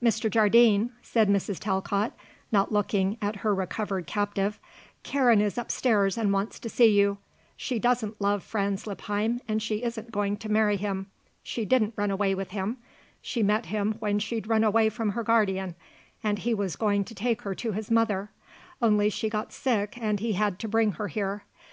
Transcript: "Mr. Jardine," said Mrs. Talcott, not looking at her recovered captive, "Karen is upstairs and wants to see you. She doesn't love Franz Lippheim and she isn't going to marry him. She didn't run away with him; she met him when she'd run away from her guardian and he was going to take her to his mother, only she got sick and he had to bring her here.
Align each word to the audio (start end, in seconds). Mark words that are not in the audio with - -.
"Mr. 0.00 0.30
Jardine," 0.30 0.92
said 1.02 1.28
Mrs. 1.28 1.58
Talcott, 1.58 2.12
not 2.52 2.70
looking 2.70 3.18
at 3.20 3.34
her 3.42 3.52
recovered 3.52 4.06
captive, 4.06 4.60
"Karen 5.02 5.40
is 5.40 5.58
upstairs 5.58 6.16
and 6.16 6.32
wants 6.32 6.60
to 6.60 6.68
see 6.68 6.96
you. 6.96 7.18
She 7.56 7.80
doesn't 7.80 8.20
love 8.20 8.44
Franz 8.44 8.86
Lippheim 8.86 9.40
and 9.48 9.60
she 9.60 9.82
isn't 9.82 10.12
going 10.12 10.36
to 10.36 10.48
marry 10.48 10.76
him. 10.76 11.08
She 11.42 11.64
didn't 11.64 11.94
run 11.96 12.12
away 12.12 12.32
with 12.32 12.50
him; 12.52 12.76
she 13.20 13.42
met 13.42 13.66
him 13.66 13.96
when 13.98 14.20
she'd 14.20 14.46
run 14.46 14.62
away 14.62 14.88
from 14.88 15.10
her 15.10 15.24
guardian 15.24 15.74
and 16.22 16.38
he 16.38 16.54
was 16.54 16.76
going 16.76 17.02
to 17.06 17.14
take 17.16 17.42
her 17.42 17.56
to 17.56 17.72
his 17.72 17.90
mother, 17.90 18.30
only 18.80 19.10
she 19.10 19.28
got 19.28 19.52
sick 19.52 19.98
and 20.00 20.20
he 20.20 20.34
had 20.34 20.60
to 20.60 20.68
bring 20.68 20.92
her 20.92 21.08
here. 21.08 21.42